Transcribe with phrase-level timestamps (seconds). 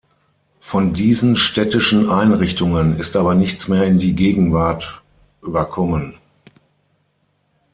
[0.61, 5.03] Von diesen städtischen Einrichtungen ist aber nichts mehr in die Gegenwart
[5.43, 6.17] überkommen.